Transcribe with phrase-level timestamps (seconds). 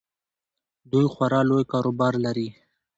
[0.91, 2.47] دوی خورا لوی کاروبار لري.